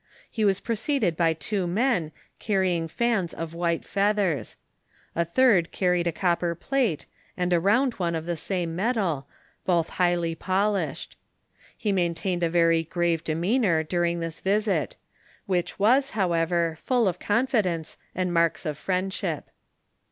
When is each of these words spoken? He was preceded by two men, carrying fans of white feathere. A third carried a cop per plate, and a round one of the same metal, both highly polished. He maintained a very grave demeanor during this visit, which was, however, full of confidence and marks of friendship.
He 0.31 0.43
was 0.43 0.59
preceded 0.59 1.15
by 1.15 1.33
two 1.35 1.67
men, 1.67 2.11
carrying 2.39 2.87
fans 2.87 3.35
of 3.35 3.53
white 3.53 3.83
feathere. 3.85 4.41
A 5.15 5.23
third 5.23 5.71
carried 5.71 6.07
a 6.07 6.11
cop 6.11 6.39
per 6.39 6.55
plate, 6.55 7.05
and 7.37 7.53
a 7.53 7.59
round 7.59 7.93
one 7.99 8.15
of 8.15 8.25
the 8.25 8.35
same 8.35 8.75
metal, 8.75 9.27
both 9.63 9.89
highly 10.01 10.33
polished. 10.33 11.17
He 11.77 11.91
maintained 11.91 12.41
a 12.41 12.49
very 12.49 12.81
grave 12.83 13.23
demeanor 13.23 13.83
during 13.83 14.21
this 14.21 14.39
visit, 14.39 14.95
which 15.45 15.77
was, 15.77 16.09
however, 16.17 16.79
full 16.81 17.07
of 17.07 17.19
confidence 17.19 17.95
and 18.15 18.33
marks 18.33 18.65
of 18.65 18.79
friendship. 18.79 19.51